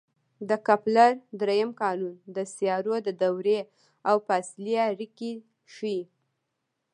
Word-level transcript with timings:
د 0.49 0.51
کپلر 0.67 1.11
درېیم 1.41 1.69
قانون 1.81 2.15
د 2.35 2.37
سیارو 2.55 2.95
د 3.07 3.09
دورې 3.23 3.59
او 4.09 4.15
فاصلې 4.27 4.75
اړیکې 4.89 5.31
ښيي. 5.73 6.01